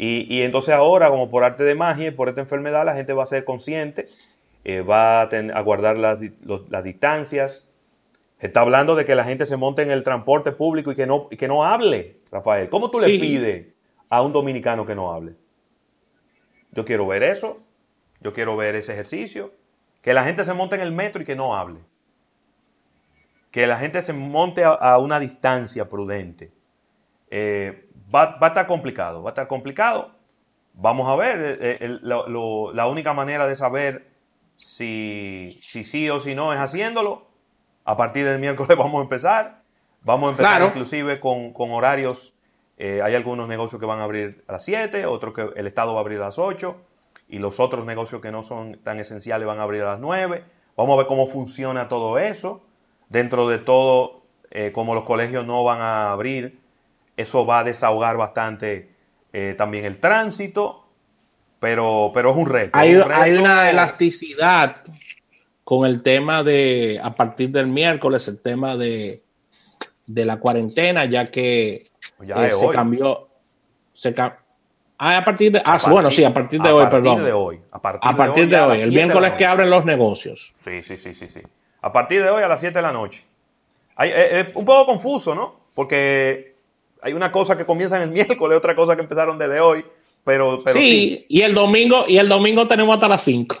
Y, 0.00 0.42
entonces 0.42 0.74
ahora, 0.74 1.08
como 1.08 1.28
por 1.28 1.42
arte 1.42 1.64
de 1.64 1.74
magia, 1.74 2.14
por 2.14 2.28
esta 2.28 2.40
enfermedad, 2.40 2.84
la 2.86 2.94
gente 2.94 3.12
va 3.12 3.24
a 3.24 3.26
ser 3.26 3.44
consciente, 3.44 4.06
eh, 4.64 4.80
va 4.80 5.22
a, 5.22 5.60
guardar 5.62 5.96
las, 5.96 6.20
distancias. 6.84 7.64
Está 8.38 8.60
hablando 8.60 8.94
de 8.94 9.04
que 9.04 9.16
la 9.16 9.24
gente 9.24 9.44
se 9.44 9.56
monte 9.56 9.82
en 9.82 9.90
el 9.90 10.04
transporte 10.04 10.52
público 10.52 10.92
y 10.92 10.94
que 10.94 11.06
no, 11.06 11.26
y 11.32 11.36
que 11.36 11.48
no 11.48 11.64
hable, 11.64 12.20
Rafael. 12.30 12.68
¿Cómo 12.68 12.92
tú 12.92 13.00
le 13.00 13.08
pides 13.18 13.66
a 14.08 14.22
un 14.22 14.32
dominicano 14.32 14.86
que 14.86 14.94
no 14.94 15.12
hable? 15.12 15.34
Yo 16.70 16.84
quiero 16.84 17.08
ver 17.08 17.24
eso, 17.24 17.58
yo 18.20 18.32
quiero 18.32 18.56
ver 18.56 18.76
ese 18.76 18.92
ejercicio. 18.92 19.52
Que 20.00 20.14
la 20.14 20.22
gente 20.22 20.44
se 20.44 20.54
monte 20.54 20.76
en 20.76 20.82
el 20.82 20.92
metro 20.92 21.22
y 21.22 21.24
que 21.24 21.34
no 21.34 21.56
hable 21.56 21.80
que 23.50 23.66
la 23.66 23.78
gente 23.78 24.02
se 24.02 24.12
monte 24.12 24.62
a, 24.64 24.98
una 24.98 25.18
distancia 25.20 25.88
prudente. 25.88 26.52
Eh, 27.30 27.87
va, 28.14 28.38
a 28.40 28.46
estar 28.46 28.66
complicado, 28.66 29.22
va 29.22 29.30
a 29.30 29.32
estar 29.32 29.46
complicado. 29.46 30.12
vamos 30.74 31.08
a 31.08 31.16
ver, 31.16 31.80
la 32.02 32.86
única 32.86 33.12
manera 33.14 33.46
de 33.46 33.54
saber 33.54 34.08
si, 34.58 35.58
si 35.62 35.84
sí 35.84 36.10
o 36.10 36.20
si 36.20 36.34
no 36.34 36.52
es 36.52 36.58
haciéndolo. 36.58 37.26
A 37.84 37.96
partir 37.96 38.26
del 38.26 38.38
miércoles 38.38 38.76
vamos 38.76 38.98
a 38.98 39.02
empezar. 39.02 39.62
Vamos 40.02 40.28
a 40.28 40.30
empezar 40.32 40.62
inclusive 40.62 41.20
con, 41.20 41.52
horarios. 41.56 42.34
Eh, 42.76 43.00
hay 43.02 43.14
algunos 43.14 43.48
negocios 43.48 43.80
que 43.80 43.86
van 43.86 44.00
a 44.00 44.04
abrir 44.04 44.44
a 44.46 44.52
las 44.52 44.64
7, 44.64 45.06
otros 45.06 45.34
que 45.34 45.48
el 45.56 45.66
Estado 45.66 45.94
va 45.94 46.00
a 46.00 46.02
abrir 46.02 46.18
a 46.18 46.26
las 46.26 46.38
8 46.38 46.76
y 47.28 47.40
los 47.40 47.58
otros 47.58 47.84
negocios 47.84 48.22
que 48.22 48.30
no 48.30 48.44
son 48.44 48.78
tan 48.82 49.00
esenciales 49.00 49.46
van 49.46 49.58
a 49.58 49.64
abrir 49.64 49.82
a 49.82 49.86
las 49.86 50.00
9. 50.00 50.44
Vamos 50.76 50.94
a 50.94 50.98
ver 50.98 51.06
cómo 51.06 51.26
funciona 51.26 51.88
todo 51.88 52.18
eso. 52.18 52.62
Dentro 53.08 53.48
de 53.48 53.58
todo, 53.58 54.22
eh, 54.50 54.70
como 54.72 54.94
los 54.94 55.04
colegios 55.04 55.44
no 55.44 55.64
van 55.64 55.80
a 55.80 56.12
abrir, 56.12 56.57
eso 57.18 57.44
va 57.44 57.58
a 57.58 57.64
desahogar 57.64 58.16
bastante 58.16 58.88
eh, 59.32 59.54
también 59.58 59.84
el 59.84 59.98
tránsito, 59.98 60.86
pero, 61.58 62.12
pero 62.14 62.30
es 62.30 62.36
un 62.36 62.46
reto. 62.46 62.70
Hay, 62.72 62.94
un 62.94 63.02
reto. 63.02 63.20
hay 63.20 63.32
una 63.34 63.68
elasticidad 63.68 64.76
con 65.64 65.84
el 65.84 66.02
tema 66.02 66.44
de, 66.44 67.00
a 67.02 67.14
partir 67.14 67.50
del 67.50 67.66
miércoles, 67.66 68.28
el 68.28 68.40
tema 68.40 68.76
de, 68.76 69.24
de 70.06 70.24
la 70.24 70.38
cuarentena, 70.38 71.04
ya 71.06 71.30
que 71.30 71.90
ya 72.20 72.46
eh, 72.46 72.52
se 72.52 72.68
cambió. 72.68 73.28
Se 73.92 74.14
ah, 74.16 74.38
a 74.98 75.24
partir 75.24 75.50
de. 75.50 75.62
Ah, 75.64 75.76
bueno, 75.90 76.12
sí, 76.12 76.22
a 76.24 76.32
partir 76.32 76.62
de 76.62 76.70
hoy, 76.70 76.86
perdón. 76.86 77.24
De 77.24 77.32
hoy, 77.32 77.60
a 77.72 77.80
partir, 77.80 78.48
de 78.48 78.60
hoy. 78.60 78.80
El 78.80 78.90
miércoles 78.90 79.32
que 79.32 79.44
abren 79.44 79.70
los 79.70 79.84
negocios. 79.84 80.54
Sí, 80.64 80.82
sí, 80.82 80.96
sí, 80.96 81.14
sí, 81.16 81.28
sí. 81.28 81.40
A 81.82 81.92
partir 81.92 82.22
de 82.22 82.30
hoy 82.30 82.44
a 82.44 82.48
las 82.48 82.60
7 82.60 82.74
de 82.78 82.82
la 82.82 82.92
noche. 82.92 83.24
Hay, 83.96 84.10
es, 84.14 84.54
un 84.54 84.64
poco 84.64 84.86
confuso, 84.86 85.34
¿no? 85.34 85.56
Porque 85.74 86.57
hay 87.02 87.12
una 87.12 87.32
cosa 87.32 87.56
que 87.56 87.64
comienza 87.64 87.96
en 87.96 88.02
el 88.04 88.10
miércoles, 88.12 88.56
otra 88.56 88.74
cosa 88.74 88.96
que 88.96 89.02
empezaron 89.02 89.38
desde 89.38 89.60
hoy, 89.60 89.84
pero, 90.24 90.62
pero 90.64 90.78
sí, 90.78 91.24
y 91.28 91.42
el 91.42 91.54
domingo 91.54 92.04
y 92.06 92.18
el 92.18 92.28
domingo 92.28 92.66
tenemos 92.66 92.94
hasta 92.94 93.08
las 93.08 93.22
5. 93.22 93.56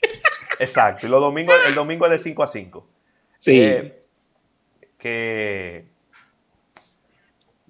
Exacto, 0.60 1.06
y 1.06 1.10
los 1.10 1.20
domingos, 1.20 1.56
el 1.66 1.74
domingo 1.74 2.06
es 2.06 2.12
de 2.12 2.18
5 2.18 2.42
a 2.42 2.46
5. 2.46 2.86
Sí. 3.38 3.60
Eh, 3.60 3.98
que 4.98 5.92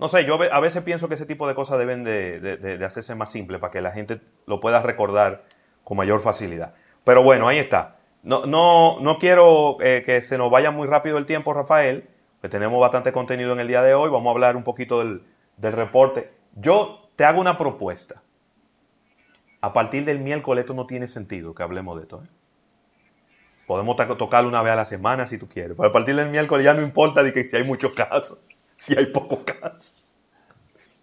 no 0.03 0.09
sé, 0.09 0.25
yo 0.25 0.37
a 0.51 0.59
veces 0.59 0.83
pienso 0.83 1.07
que 1.09 1.15
ese 1.15 1.27
tipo 1.27 1.47
de 1.47 1.55
cosas 1.55 1.79
deben 1.79 2.03
de, 2.03 2.81
hacerse 2.85 3.15
más 3.15 3.31
simple 3.31 3.61
para 3.61 3.71
que 3.71 3.81
la 3.81 3.93
gente 3.93 4.21
lo 4.47 4.59
pueda 4.59 4.83
recordar 4.83 5.45
con 5.85 5.97
mayor 5.97 6.21
facilidad. 6.21 6.75
Pero 7.05 7.23
bueno, 7.23 7.47
ahí 7.47 7.59
está. 7.59 7.99
No, 8.25 8.45
no, 8.45 8.99
no 9.01 9.19
quiero 9.21 9.77
eh, 9.81 10.03
que 10.05 10.21
se 10.21 10.39
nos 10.39 10.51
vaya 10.51 10.73
muy 10.73 10.89
rápido 10.89 11.19
el 11.19 11.27
tiempo, 11.27 11.55
Rafael, 11.55 12.09
que 12.43 12.49
tenemos 12.49 12.81
bastante 12.81 13.13
contenido 13.13 13.53
en 13.53 13.61
el 13.61 13.69
día 13.69 13.83
de 13.83 13.95
hoy. 13.95 14.11
Vamos 14.11 14.27
a 14.27 14.31
hablar 14.33 14.57
un 14.57 14.65
poquito 14.65 14.99
del, 14.99 15.23
reporte. 15.61 16.33
Yo 16.57 17.09
te 17.15 17.25
hago 17.25 17.41
una 17.41 17.57
propuesta. 17.57 18.21
A 19.61 19.73
partir 19.73 20.05
del 20.05 20.19
miércoles 20.19 20.63
esto 20.63 20.75
no 20.75 20.87
tiene 20.87 21.07
sentido 21.07 21.55
que 21.55 21.63
hablemos 21.63 21.97
de 21.97 22.03
esto. 22.03 22.21
¿eh? 22.25 22.29
Podemos 23.65 23.97
tocarlo 24.19 24.49
una 24.49 24.61
vez 24.61 24.73
a 24.73 24.77
la 24.77 24.85
semana 24.85 25.29
si 25.29 25.39
tú 25.39 25.49
quieres. 25.49 25.77
Pero 25.77 25.89
a 25.89 25.93
partir 25.93 26.17
del 26.17 26.31
miércoles 26.31 26.65
ya 26.65 26.75
no 26.75 26.83
importa 26.83 27.23
de 27.23 27.33
que 27.33 27.45
si 27.45 27.57
hay 27.57 27.63
muchos 27.63 27.93
casos, 27.93 28.41
si 28.75 28.99
hay 28.99 29.07
pocos 29.07 29.45
casos. 29.45 29.95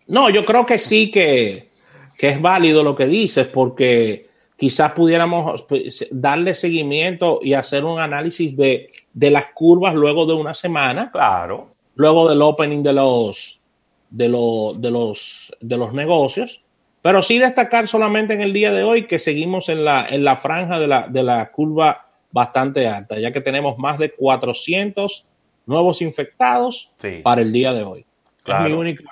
No, 0.08 0.29
yo 0.29 0.43
creo 0.43 0.65
que 0.65 0.77
sí 0.77 1.10
que, 1.10 1.69
que 2.17 2.27
es 2.27 2.41
válido 2.41 2.84
lo 2.84 2.98
que 2.98 3.08
dices 3.08 3.48
porque 3.48 4.27
quizás 4.58 4.91
pudiéramos 4.91 5.63
pues, 5.63 6.05
darle 6.12 6.53
seguimiento 6.53 7.39
y 7.41 7.53
hacer 7.53 7.86
un 7.86 7.98
análisis 7.98 8.58
de, 8.58 8.91
las 9.32 9.48
curvas 9.54 9.94
luego 9.96 10.26
de 10.26 10.34
una 10.34 10.54
semana. 10.54 11.12
Claro. 11.12 11.76
Luego 11.96 12.30
del 12.30 12.42
opening 12.42 12.84
de 12.84 12.94
los, 12.94 13.62
de, 14.10 14.26
de, 14.26 14.92
los, 14.92 15.58
de 15.60 15.78
los 15.78 15.94
negocios. 15.94 16.64
Pero 17.02 17.22
sí 17.22 17.40
destacar 17.40 17.88
solamente 17.88 18.34
en 18.34 18.42
el 18.42 18.54
día 18.54 18.72
de 18.72 18.84
hoy 18.84 19.08
que 19.08 19.20
seguimos 19.20 19.70
en 19.70 19.86
la, 19.86 20.08
en 20.10 20.24
la 20.24 20.36
franja 20.36 20.80
de 20.80 20.88
la, 20.88 21.08
de 21.08 21.24
la 21.24 21.52
curva 21.52 22.08
bastante 22.32 22.88
alta, 22.88 23.18
ya 23.20 23.32
que 23.32 23.42
tenemos 23.42 23.78
más 23.78 23.98
de 23.98 24.12
400 24.12 25.26
nuevos 25.66 26.02
infectados 26.02 26.92
para 27.24 27.42
el 27.42 27.52
día 27.52 27.74
de 27.74 27.84
hoy. 27.84 28.06
Claro. 28.44 28.66
Es 28.66 28.72
mi 28.72 28.78
única 28.78 29.04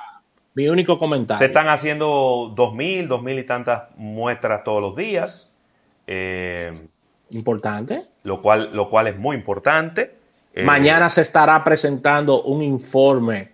mi 0.58 0.68
único 0.70 0.98
comentario. 0.98 1.38
Se 1.38 1.46
están 1.46 1.68
haciendo 1.68 2.52
dos 2.56 2.74
mil, 2.74 3.08
dos 3.08 3.22
mil 3.22 3.38
y 3.38 3.44
tantas 3.44 3.84
muestras 3.96 4.64
todos 4.64 4.82
los 4.82 4.96
días. 4.96 5.52
Eh, 6.08 6.88
importante. 7.32 8.04
Lo 8.24 8.42
cual, 8.42 8.70
lo 8.74 8.90
cual 8.90 9.08
es 9.08 9.18
muy 9.18 9.36
importante. 9.36 10.18
Eh, 10.54 10.64
Mañana 10.64 11.10
se 11.10 11.22
estará 11.22 11.64
presentando 11.64 12.44
un 12.44 12.62
informe 12.62 13.52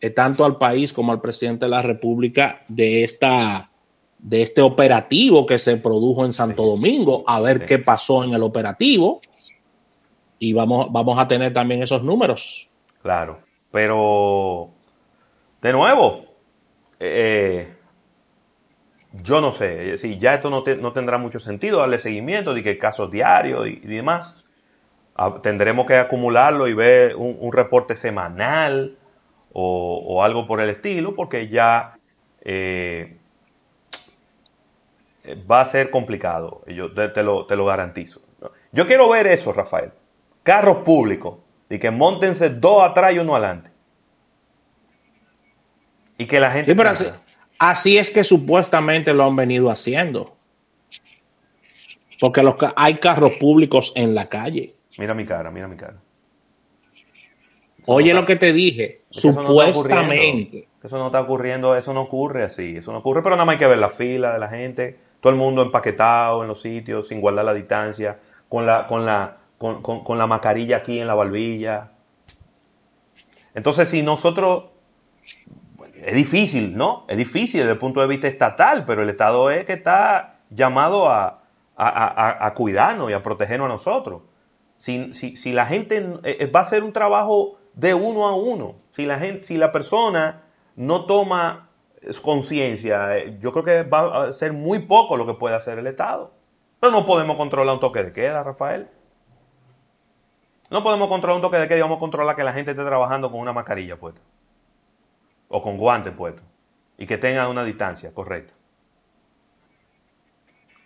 eh, 0.00 0.10
tanto 0.10 0.44
al 0.44 0.58
país 0.58 0.92
como 0.92 1.12
al 1.12 1.20
presidente 1.20 1.64
de 1.64 1.70
la 1.70 1.82
República 1.82 2.64
de 2.68 3.04
esta 3.04 3.70
de 4.18 4.40
este 4.40 4.62
operativo 4.62 5.44
que 5.44 5.58
se 5.58 5.76
produjo 5.76 6.24
en 6.24 6.32
Santo 6.32 6.64
Domingo, 6.64 7.24
a 7.26 7.42
ver 7.42 7.66
qué 7.66 7.78
pasó 7.78 8.24
en 8.24 8.32
el 8.32 8.42
operativo. 8.42 9.20
Y 10.38 10.54
vamos, 10.54 10.90
vamos 10.90 11.18
a 11.18 11.28
tener 11.28 11.52
también 11.52 11.82
esos 11.82 12.02
números. 12.02 12.68
Claro, 13.02 13.40
pero 13.70 14.70
de 15.60 15.72
nuevo, 15.72 16.24
eh, 16.98 17.73
yo 19.22 19.40
no 19.40 19.52
sé, 19.52 19.96
si 19.98 20.18
ya 20.18 20.34
esto 20.34 20.50
no, 20.50 20.62
tendrá 20.62 21.18
mucho 21.18 21.38
sentido 21.38 21.78
darle 21.78 21.98
seguimiento 21.98 22.52
de 22.52 22.62
que 22.62 22.78
casos 22.78 23.10
diarios 23.10 23.68
y, 23.68 23.76
demás. 23.76 24.42
Ah, 25.14 25.38
tendremos 25.42 25.86
que 25.86 25.96
acumularlo 25.96 26.66
y 26.66 26.74
ver 26.74 27.14
un, 27.16 27.52
reporte 27.52 27.96
semanal 27.96 28.98
o, 29.52 30.24
algo 30.24 30.46
por 30.46 30.60
el 30.60 30.70
estilo, 30.70 31.14
porque 31.14 31.48
ya 31.48 31.96
eh, 32.40 33.16
va 35.50 35.60
a 35.60 35.64
ser 35.64 35.90
complicado. 35.90 36.62
Yo 36.66 36.92
te, 36.92 37.22
lo, 37.22 37.46
te 37.46 37.54
lo 37.54 37.64
garantizo. 37.66 38.20
Yo 38.72 38.86
quiero 38.86 39.08
ver 39.08 39.28
eso, 39.28 39.52
Rafael. 39.52 39.92
Carros 40.42 40.78
públicos 40.78 41.38
y 41.70 41.78
que 41.78 41.90
montense 41.90 42.50
dos 42.50 42.82
atrás 42.82 43.14
y 43.14 43.20
uno 43.20 43.36
adelante. 43.36 43.70
Y 46.18 46.26
que 46.26 46.40
la 46.40 46.50
gente... 46.50 46.74
así, 47.70 47.98
es 47.98 48.10
que 48.10 48.24
supuestamente 48.24 49.12
lo 49.14 49.24
han 49.24 49.36
venido 49.36 49.70
haciendo. 49.70 50.36
Porque 52.20 52.42
los, 52.42 52.56
hay 52.76 52.96
carros 52.96 53.32
públicos 53.32 53.92
en 53.96 54.14
la 54.14 54.28
calle. 54.28 54.74
Mira 54.98 55.14
mi 55.14 55.24
cara, 55.24 55.50
mira 55.50 55.68
mi 55.68 55.76
cara. 55.76 55.96
Oye 57.86 58.14
lo 58.14 58.24
que 58.24 58.36
te 58.36 58.52
dije, 58.52 59.02
supuestamente. 59.10 60.68
Eso 60.82 60.98
no, 60.98 61.06
está 61.06 61.20
ocurriendo, 61.20 61.76
eso 61.76 61.92
no 61.94 62.02
ocurre 62.02 62.44
así, 62.44 62.76
eso 62.76 62.92
no 62.92 62.98
ocurre, 62.98 63.22
pero 63.22 63.36
nada 63.36 63.46
más 63.46 63.54
hay 63.54 63.58
que 63.58 63.66
ver 63.66 63.78
la 63.78 63.88
fila 63.88 64.34
de 64.34 64.38
la 64.38 64.48
gente, 64.48 64.98
todo 65.20 65.32
el 65.32 65.38
mundo 65.38 65.62
empaquetado 65.62 66.42
en 66.42 66.48
los 66.48 66.60
sitios, 66.60 67.08
sin 67.08 67.20
guardar 67.20 67.44
la 67.46 67.54
distancia, 67.54 68.18
con 68.48 68.66
la, 68.66 68.86
con 68.86 69.06
la, 69.06 69.36
con, 69.58 69.82
con 69.82 70.18
la 70.18 70.26
mascarilla 70.26 70.78
aquí 70.78 70.98
en 70.98 71.06
la 71.06 71.14
barbilla. 71.14 71.92
Entonces, 73.54 73.88
si 73.88 74.02
nosotros 74.02 74.64
es 76.04 76.14
difícil, 76.14 76.76
¿no? 76.76 77.04
Es 77.08 77.16
difícil 77.16 77.60
desde 77.60 77.72
el 77.72 77.78
punto 77.78 78.00
de 78.00 78.06
vista 78.06 78.28
estatal, 78.28 78.84
pero 78.84 79.02
el 79.02 79.08
Estado 79.08 79.50
es 79.50 79.64
que 79.64 79.72
está 79.72 80.40
llamado 80.50 81.08
a, 81.10 81.40
cuidarnos 82.54 83.10
y 83.10 83.14
a 83.14 83.22
protegernos 83.22 83.66
a 83.66 83.68
nosotros. 83.68 84.22
Si, 84.78 85.52
la 85.52 85.64
gente 85.64 85.96
eh, 86.24 86.36
eh, 86.40 86.46
va 86.46 86.60
a 86.60 86.64
ser 86.66 86.84
un 86.84 86.92
trabajo 86.92 87.56
de 87.72 87.94
uno 87.94 88.28
a 88.28 88.36
uno, 88.36 88.76
si 88.90 89.06
la, 89.06 89.18
gente, 89.18 89.44
si 89.44 89.56
la 89.56 89.72
persona 89.72 90.42
no 90.76 91.06
toma 91.06 91.70
conciencia, 92.22 93.16
eh, 93.16 93.38
yo 93.40 93.52
creo 93.52 93.64
que 93.64 93.82
va 93.82 94.26
a 94.26 94.32
ser 94.34 94.52
muy 94.52 94.80
poco 94.80 95.16
lo 95.16 95.24
que 95.26 95.34
puede 95.34 95.56
hacer 95.56 95.78
el 95.78 95.86
Estado. 95.86 96.32
Pero 96.80 96.92
no 96.92 97.06
podemos 97.06 97.36
controlar 97.36 97.74
un 97.74 97.80
toque 97.80 98.02
de 98.02 98.12
queda, 98.12 98.42
Rafael. 98.42 98.88
No 100.68 100.82
podemos 100.82 101.08
controlar 101.08 101.36
un 101.36 101.42
toque 101.42 101.56
de 101.56 101.66
queda 101.66 101.78
y 101.78 101.82
vamos 101.82 101.96
a 101.96 102.00
controlar 102.00 102.36
que 102.36 102.44
la 102.44 102.52
gente 102.52 102.72
esté 102.72 102.84
trabajando 102.84 103.30
con 103.30 103.40
una 103.40 103.54
mascarilla 103.54 103.96
puesta 103.96 104.20
o 105.48 105.62
con 105.62 105.76
guantes 105.76 106.12
puestos 106.12 106.44
y 106.96 107.06
que 107.06 107.18
tengan 107.18 107.48
una 107.50 107.64
distancia 107.64 108.12
correcta. 108.12 108.54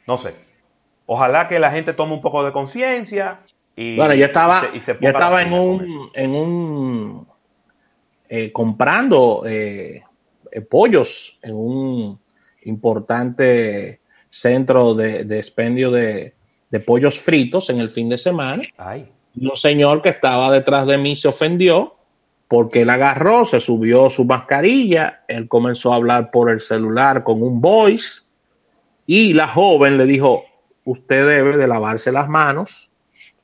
No 0.07 0.17
sé. 0.17 0.35
Ojalá 1.07 1.47
que 1.47 1.59
la 1.59 1.71
gente 1.71 1.93
tome 1.93 2.15
un 2.15 2.23
poco 2.23 2.45
de 2.45 2.53
conciencia 2.53 3.41
y 3.77 3.97
bueno, 3.97 4.15
yo 4.15 4.27
estaba, 4.27 4.63
estaba 4.75 5.43
en 5.43 5.53
un, 5.53 6.11
en 6.15 6.31
un 6.33 7.29
eh, 8.29 8.51
comprando 8.53 9.45
eh, 9.47 10.03
eh, 10.51 10.61
pollos 10.63 11.39
en 11.43 11.55
un 11.55 12.21
importante 12.65 14.01
centro 14.29 14.95
de, 14.95 15.21
expendio 15.39 15.91
de, 15.91 16.35
de, 16.71 16.81
pollos 16.81 17.21
fritos 17.21 17.71
en 17.71 17.79
el 17.79 17.91
fin 17.91 18.09
de 18.09 18.19
semana. 18.19 18.63
Ay. 18.77 19.09
un 19.41 19.57
señor 19.57 20.03
que 20.03 20.09
estaba 20.09 20.53
detrás 20.53 20.87
de 20.87 20.99
mí 20.99 21.17
se 21.17 21.29
ofendió 21.29 21.98
porque 22.49 22.83
él 22.83 22.91
agarró, 22.91 23.45
se 23.45 23.61
subió 23.61 24.09
su 24.09 24.25
mascarilla, 24.25 25.25
él 25.29 25.49
comenzó 25.49 25.93
a 25.93 25.97
hablar 25.97 26.31
por 26.31 26.51
el 26.51 26.61
celular 26.61 27.23
con 27.23 27.43
un 27.43 27.61
voice 27.61 28.23
y 29.07 29.35
la 29.35 29.47
joven 29.47 29.99
le 29.99 30.07
dijo, 30.07 30.45
usted 30.85 31.27
debe 31.27 31.57
de 31.59 31.69
lavarse 31.69 32.11
las 32.11 32.29
manos, 32.29 32.91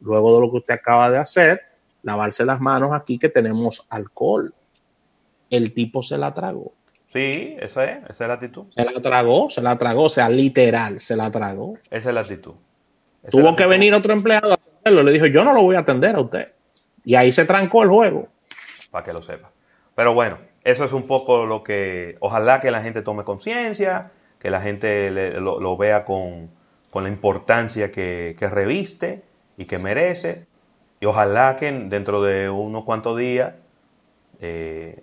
luego 0.01 0.35
de 0.35 0.41
lo 0.41 0.51
que 0.51 0.59
usted 0.59 0.75
acaba 0.75 1.11
de 1.11 1.19
hacer, 1.19 1.61
lavarse 2.03 2.45
las 2.47 2.61
manos 2.61 2.95
aquí 2.95 3.19
que 3.19 3.29
tenemos 3.29 3.87
alcohol. 3.91 4.55
El 5.51 5.75
tipo 5.75 6.03
se 6.03 6.17
la 6.17 6.33
tragó. 6.33 6.73
Sí, 7.13 7.57
esa 7.61 7.85
es, 7.85 7.99
esa 8.09 8.25
es 8.25 8.29
la 8.29 8.35
actitud. 8.35 8.65
Se 8.75 8.85
la 8.85 9.01
tragó, 9.01 9.51
se 9.51 9.63
la 9.63 9.79
tragó, 9.79 10.05
o 10.05 10.11
sea, 10.11 10.29
literal, 10.29 11.01
se 11.01 11.15
la 11.15 11.31
tragó. 11.31 11.79
Esa 11.91 12.09
es 12.09 12.15
la 12.15 12.23
actitud. 12.23 12.55
Esa 13.23 13.31
Tuvo 13.31 13.55
que 13.55 13.67
venir 13.67 13.95
otro 13.95 14.13
empleado 14.13 14.51
a 14.51 14.55
atenderlo. 14.55 15.03
Le 15.03 15.13
dijo, 15.13 15.27
yo 15.27 15.45
no 15.45 15.53
lo 15.53 15.63
voy 15.63 15.77
a 15.77 15.81
atender 15.81 16.17
a 16.17 16.21
usted. 16.21 16.53
Y 17.05 17.15
ahí 17.15 17.31
se 17.31 17.45
trancó 17.45 17.83
el 17.83 17.91
juego. 17.91 18.34
Para 18.95 19.05
que 19.05 19.13
lo 19.13 19.23
sepa. 19.23 19.51
Pero 19.97 20.15
bueno, 20.15 20.39
eso 20.65 20.85
es 20.87 20.93
un 20.93 21.05
poco 21.09 21.47
lo 21.47 21.65
que, 21.65 22.17
ojalá 22.21 22.61
que 22.61 22.71
la 22.71 22.83
gente 22.83 23.03
tome 23.03 23.25
conciencia, 23.25 24.13
que 24.39 24.51
la 24.51 24.61
gente 24.63 25.11
le- 25.11 25.41
lo, 25.41 25.61
lo 25.61 25.77
vea 25.77 26.05
con, 26.05 26.51
con 26.93 27.03
la 27.05 27.09
importancia 27.11 27.91
que, 27.91 28.37
que 28.39 28.49
reviste 28.49 29.25
y 29.59 29.67
que 29.67 29.79
merece. 29.79 30.47
Y 31.01 31.07
ojalá 31.07 31.57
que 31.57 31.73
dentro 31.73 32.23
de 32.23 32.51
unos 32.51 32.85
cuantos 32.85 33.19
días 33.19 33.55
eh, 34.41 35.03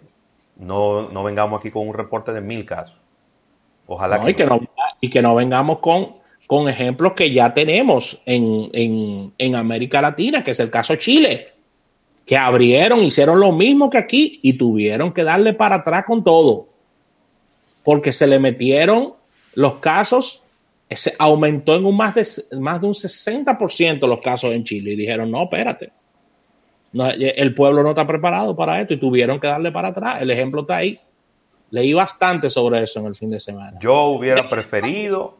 no, 0.57 1.09
no 1.09 1.23
vengamos 1.23 1.59
aquí 1.59 1.71
con 1.71 1.87
un 1.87 1.93
reporte 1.95 2.33
de 2.33 2.41
mil 2.41 2.65
casos. 2.65 2.99
Ojalá 3.87 4.17
No, 4.17 4.29
y, 4.29 4.33
que 4.33 4.45
no, 4.45 4.61
y 4.99 5.09
que 5.09 5.21
no 5.21 5.35
vengamos 5.35 5.79
con, 5.79 6.17
con 6.47 6.67
ejemplos 6.69 7.13
que 7.13 7.31
ya 7.31 7.53
tenemos 7.53 8.21
en, 8.25 8.69
en- 8.73 9.33
en 9.37 9.55
América 9.55 10.01
Latina, 10.01 10.43
que 10.43 10.51
es 10.51 10.59
el 10.59 10.69
caso 10.69 10.95
Chile, 10.97 11.50
que 12.31 12.37
abrieron, 12.37 13.03
hicieron 13.03 13.41
lo 13.41 13.51
mismo 13.51 13.89
que 13.89 13.97
aquí 13.97 14.39
y 14.41 14.53
tuvieron 14.53 15.13
que 15.13 15.25
darle 15.25 15.53
para 15.53 15.75
atrás 15.75 16.05
con 16.05 16.23
todo, 16.23 16.69
porque 17.83 18.13
se 18.13 18.25
le 18.25 18.39
metieron 18.39 19.15
los 19.53 19.79
casos, 19.79 20.45
se 20.89 21.13
aumentó 21.19 21.75
en 21.75 21.83
un 21.85 21.97
más 21.97 22.15
de, 22.15 22.25
más 22.57 22.79
de 22.79 22.87
un 22.87 22.93
60% 22.93 24.07
los 24.07 24.21
casos 24.21 24.53
en 24.53 24.63
Chile 24.63 24.93
y 24.93 24.95
dijeron, 24.95 25.29
no, 25.29 25.43
espérate. 25.43 25.91
No, 26.93 27.09
el 27.09 27.53
pueblo 27.53 27.83
no 27.83 27.89
está 27.89 28.07
preparado 28.07 28.55
para 28.55 28.79
esto 28.79 28.93
y 28.93 28.97
tuvieron 28.97 29.37
que 29.37 29.47
darle 29.47 29.73
para 29.73 29.89
atrás. 29.89 30.21
El 30.21 30.31
ejemplo 30.31 30.61
está 30.61 30.77
ahí. 30.77 30.97
Leí 31.69 31.91
bastante 31.91 32.49
sobre 32.49 32.81
eso 32.81 33.01
en 33.01 33.07
el 33.07 33.15
fin 33.15 33.31
de 33.31 33.41
semana. 33.41 33.77
Yo 33.81 34.03
hubiera 34.05 34.47
preferido 34.47 35.35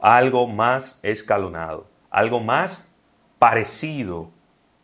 algo 0.00 0.46
más 0.46 0.98
escalonado, 1.02 1.88
algo 2.10 2.40
más 2.40 2.86
parecido 3.38 4.30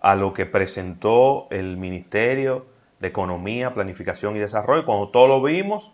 a 0.00 0.14
lo 0.14 0.33
que 0.33 0.47
presentó 0.47 1.49
el 1.50 1.76
Ministerio 1.76 2.67
de 3.00 3.09
Economía, 3.09 3.75
Planificación 3.75 4.37
y 4.37 4.40
Desarrollo. 4.40 4.85
Cuando 4.85 5.11
todos 5.11 5.28
lo 5.28 5.43
vimos, 5.43 5.93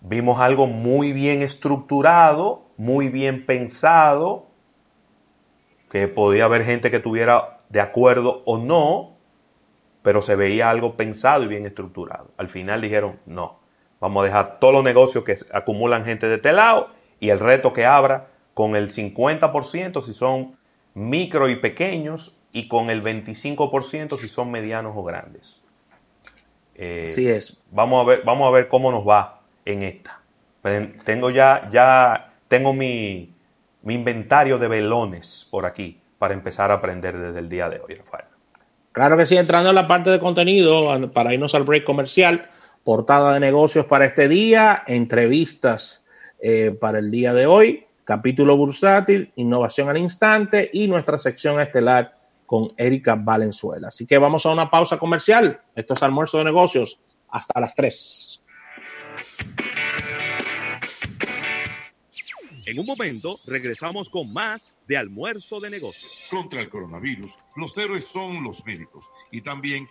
vimos 0.00 0.40
algo 0.40 0.66
muy 0.66 1.12
bien 1.12 1.42
estructurado, 1.42 2.66
muy 2.76 3.08
bien 3.08 3.44
pensado, 3.46 4.46
que 5.90 6.08
podía 6.08 6.44
haber 6.44 6.64
gente 6.64 6.90
que 6.90 6.96
estuviera 6.96 7.60
de 7.68 7.80
acuerdo 7.80 8.42
o 8.44 8.58
no, 8.58 9.16
pero 10.02 10.22
se 10.22 10.36
veía 10.36 10.70
algo 10.70 10.96
pensado 10.96 11.44
y 11.44 11.48
bien 11.48 11.66
estructurado. 11.66 12.30
Al 12.36 12.48
final 12.48 12.80
dijeron, 12.80 13.18
no, 13.26 13.60
vamos 14.00 14.22
a 14.22 14.26
dejar 14.26 14.60
todos 14.60 14.74
los 14.74 14.84
negocios 14.84 15.24
que 15.24 15.36
acumulan 15.52 16.04
gente 16.04 16.28
de 16.28 16.36
este 16.36 16.52
lado 16.52 16.88
y 17.18 17.30
el 17.30 17.40
reto 17.40 17.72
que 17.72 17.86
abra 17.86 18.28
con 18.54 18.76
el 18.76 18.90
50% 18.90 20.02
si 20.02 20.12
son 20.12 20.56
micro 20.94 21.48
y 21.48 21.56
pequeños 21.56 22.36
y 22.56 22.68
con 22.68 22.88
el 22.88 23.02
25% 23.02 24.18
si 24.18 24.28
son 24.28 24.50
medianos 24.50 24.94
o 24.96 25.04
grandes. 25.04 25.60
Eh, 26.74 27.08
Así 27.10 27.28
es. 27.28 27.62
Vamos 27.70 28.02
a 28.02 28.08
ver, 28.08 28.22
vamos 28.24 28.48
a 28.48 28.50
ver 28.50 28.66
cómo 28.66 28.90
nos 28.90 29.06
va 29.06 29.42
en 29.66 29.82
esta. 29.82 30.22
Tengo 31.04 31.28
ya, 31.28 31.68
ya 31.70 32.32
tengo 32.48 32.72
mi, 32.72 33.30
mi 33.82 33.94
inventario 33.94 34.56
de 34.56 34.68
velones 34.68 35.46
por 35.50 35.66
aquí 35.66 36.00
para 36.18 36.32
empezar 36.32 36.70
a 36.70 36.74
aprender 36.74 37.18
desde 37.18 37.40
el 37.40 37.50
día 37.50 37.68
de 37.68 37.78
hoy, 37.78 37.94
Rafael. 37.94 38.24
Claro 38.92 39.18
que 39.18 39.26
sí, 39.26 39.36
entrando 39.36 39.68
en 39.68 39.74
la 39.74 39.86
parte 39.86 40.08
de 40.08 40.18
contenido, 40.18 41.12
para 41.12 41.34
irnos 41.34 41.54
al 41.54 41.64
break 41.64 41.84
comercial, 41.84 42.48
portada 42.84 43.34
de 43.34 43.40
negocios 43.40 43.84
para 43.84 44.06
este 44.06 44.28
día, 44.28 44.82
entrevistas 44.86 46.06
eh, 46.40 46.74
para 46.80 47.00
el 47.00 47.10
día 47.10 47.34
de 47.34 47.44
hoy, 47.44 47.84
capítulo 48.04 48.56
bursátil, 48.56 49.30
innovación 49.36 49.90
al 49.90 49.98
instante 49.98 50.70
y 50.72 50.88
nuestra 50.88 51.18
sección 51.18 51.60
estelar 51.60 52.15
con 52.46 52.72
Erika 52.76 53.16
Valenzuela. 53.16 53.88
Así 53.88 54.06
que 54.06 54.18
vamos 54.18 54.46
a 54.46 54.52
una 54.52 54.70
pausa 54.70 54.98
comercial. 54.98 55.62
Esto 55.74 55.94
es 55.94 56.02
almuerzo 56.02 56.38
de 56.38 56.44
negocios 56.44 57.00
hasta 57.28 57.60
las 57.60 57.74
3. 57.74 58.42
En 62.66 62.80
un 62.80 62.86
momento 62.86 63.38
regresamos 63.46 64.10
con 64.10 64.32
más 64.32 64.84
de 64.88 64.96
almuerzo 64.96 65.60
de 65.60 65.70
negocios. 65.70 66.26
Contra 66.28 66.60
el 66.60 66.68
coronavirus, 66.68 67.38
los 67.54 67.78
héroes 67.78 68.06
son 68.08 68.42
los 68.42 68.64
médicos 68.66 69.08
y 69.30 69.40
también 69.40 69.88